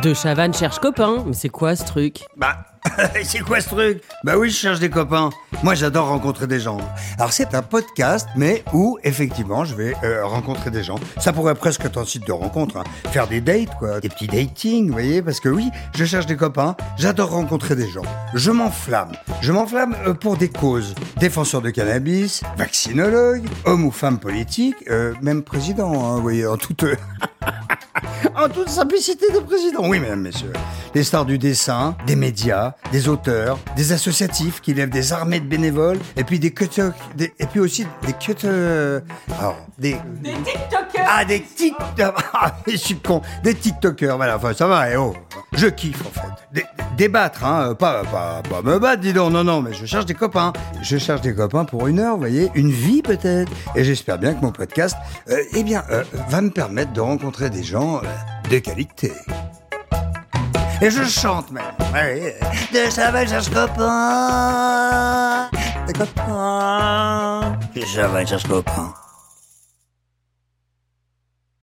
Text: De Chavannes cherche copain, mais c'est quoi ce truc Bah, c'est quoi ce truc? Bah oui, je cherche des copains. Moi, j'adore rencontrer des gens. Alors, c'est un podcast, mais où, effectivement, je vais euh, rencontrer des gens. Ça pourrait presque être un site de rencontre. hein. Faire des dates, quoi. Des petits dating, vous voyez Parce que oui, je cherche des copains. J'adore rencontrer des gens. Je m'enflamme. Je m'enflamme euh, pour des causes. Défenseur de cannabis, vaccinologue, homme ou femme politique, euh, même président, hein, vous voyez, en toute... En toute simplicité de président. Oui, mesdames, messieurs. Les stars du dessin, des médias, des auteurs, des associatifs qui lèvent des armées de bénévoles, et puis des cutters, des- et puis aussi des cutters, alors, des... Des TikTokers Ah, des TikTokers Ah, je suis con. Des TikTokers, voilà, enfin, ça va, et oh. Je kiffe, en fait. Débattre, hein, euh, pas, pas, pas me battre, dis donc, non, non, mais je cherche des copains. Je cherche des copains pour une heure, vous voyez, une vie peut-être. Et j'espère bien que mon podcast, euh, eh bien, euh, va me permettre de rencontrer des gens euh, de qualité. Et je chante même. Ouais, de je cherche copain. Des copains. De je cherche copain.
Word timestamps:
De 0.00 0.14
Chavannes 0.14 0.54
cherche 0.54 0.78
copain, 0.78 1.24
mais 1.26 1.32
c'est 1.32 1.48
quoi 1.48 1.74
ce 1.74 1.84
truc 1.84 2.20
Bah, 2.36 2.58
c'est 3.24 3.40
quoi 3.40 3.60
ce 3.60 3.68
truc? 3.68 4.02
Bah 4.24 4.36
oui, 4.36 4.50
je 4.50 4.56
cherche 4.56 4.78
des 4.78 4.90
copains. 4.90 5.30
Moi, 5.62 5.74
j'adore 5.74 6.08
rencontrer 6.08 6.46
des 6.46 6.60
gens. 6.60 6.78
Alors, 7.18 7.32
c'est 7.32 7.54
un 7.54 7.62
podcast, 7.62 8.28
mais 8.36 8.62
où, 8.72 8.98
effectivement, 9.02 9.64
je 9.64 9.74
vais 9.74 9.94
euh, 10.04 10.24
rencontrer 10.26 10.70
des 10.70 10.82
gens. 10.84 10.96
Ça 11.18 11.32
pourrait 11.32 11.54
presque 11.54 11.84
être 11.84 11.98
un 11.98 12.04
site 12.04 12.26
de 12.26 12.32
rencontre. 12.32 12.76
hein. 12.76 12.84
Faire 13.10 13.26
des 13.26 13.40
dates, 13.40 13.74
quoi. 13.78 14.00
Des 14.00 14.08
petits 14.08 14.26
dating, 14.26 14.86
vous 14.88 14.92
voyez 14.92 15.22
Parce 15.22 15.40
que 15.40 15.48
oui, 15.48 15.70
je 15.96 16.04
cherche 16.04 16.26
des 16.26 16.36
copains. 16.36 16.76
J'adore 16.98 17.30
rencontrer 17.30 17.74
des 17.74 17.88
gens. 17.88 18.02
Je 18.34 18.50
m'enflamme. 18.50 19.12
Je 19.40 19.52
m'enflamme 19.52 19.96
euh, 20.06 20.14
pour 20.14 20.36
des 20.36 20.50
causes. 20.50 20.94
Défenseur 21.18 21.62
de 21.62 21.70
cannabis, 21.70 22.42
vaccinologue, 22.58 23.44
homme 23.64 23.86
ou 23.86 23.90
femme 23.90 24.18
politique, 24.18 24.76
euh, 24.90 25.14
même 25.22 25.42
président, 25.42 25.90
hein, 25.92 26.16
vous 26.16 26.22
voyez, 26.22 26.46
en 26.46 26.56
toute... 26.58 26.84
En 28.36 28.48
toute 28.48 28.68
simplicité 28.68 29.26
de 29.32 29.38
président. 29.40 29.86
Oui, 29.88 30.00
mesdames, 30.00 30.20
messieurs. 30.22 30.52
Les 30.94 31.04
stars 31.04 31.24
du 31.24 31.38
dessin, 31.38 31.96
des 32.06 32.16
médias, 32.16 32.72
des 32.92 33.08
auteurs, 33.08 33.58
des 33.76 33.92
associatifs 33.92 34.60
qui 34.60 34.74
lèvent 34.74 34.90
des 34.90 35.12
armées 35.12 35.40
de 35.40 35.46
bénévoles, 35.46 35.98
et 36.16 36.24
puis 36.24 36.38
des 36.38 36.52
cutters, 36.52 36.92
des- 37.16 37.32
et 37.38 37.46
puis 37.46 37.60
aussi 37.60 37.86
des 38.06 38.12
cutters, 38.14 39.02
alors, 39.38 39.56
des... 39.78 39.96
Des 40.22 40.32
TikTokers 40.32 41.06
Ah, 41.06 41.24
des 41.24 41.42
TikTokers 41.42 42.14
Ah, 42.32 42.56
je 42.66 42.76
suis 42.76 42.96
con. 42.98 43.20
Des 43.42 43.54
TikTokers, 43.54 44.16
voilà, 44.16 44.36
enfin, 44.36 44.52
ça 44.54 44.66
va, 44.66 44.90
et 44.90 44.96
oh. 44.96 45.14
Je 45.52 45.66
kiffe, 45.68 46.02
en 46.06 46.10
fait. 46.10 46.64
Débattre, 46.96 47.44
hein, 47.44 47.70
euh, 47.70 47.74
pas, 47.74 48.02
pas, 48.04 48.42
pas 48.48 48.62
me 48.62 48.78
battre, 48.78 49.02
dis 49.02 49.12
donc, 49.12 49.32
non, 49.32 49.44
non, 49.44 49.62
mais 49.62 49.72
je 49.72 49.86
cherche 49.86 50.06
des 50.06 50.14
copains. 50.14 50.52
Je 50.82 50.96
cherche 50.98 51.20
des 51.20 51.34
copains 51.34 51.64
pour 51.64 51.86
une 51.86 51.98
heure, 51.98 52.14
vous 52.14 52.20
voyez, 52.20 52.50
une 52.54 52.70
vie 52.70 53.02
peut-être. 53.02 53.50
Et 53.74 53.84
j'espère 53.84 54.18
bien 54.18 54.34
que 54.34 54.40
mon 54.44 54.52
podcast, 54.52 54.96
euh, 55.30 55.36
eh 55.54 55.62
bien, 55.62 55.84
euh, 55.90 56.04
va 56.28 56.40
me 56.40 56.50
permettre 56.50 56.92
de 56.92 57.00
rencontrer 57.00 57.50
des 57.50 57.62
gens 57.62 57.98
euh, 57.98 58.50
de 58.50 58.58
qualité. 58.58 59.12
Et 60.80 60.90
je 60.90 61.02
chante 61.04 61.50
même. 61.50 61.64
Ouais, 61.92 62.36
de 62.72 62.78
je 62.84 62.90
cherche 62.90 63.48
copain. 63.50 65.48
Des 65.86 65.92
copains. 65.92 67.56
De 67.74 67.80
je 67.80 68.26
cherche 68.26 68.46
copain. 68.46 68.92